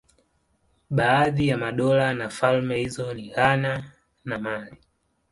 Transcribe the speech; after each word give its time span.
Baadhi 0.89 1.47
ya 1.47 1.57
madola 1.57 2.13
na 2.13 2.29
falme 2.29 2.77
hizo 2.77 3.13
ni 3.13 3.29
Ghana 3.29 3.91
na 4.25 4.37
Mali. 4.39 4.77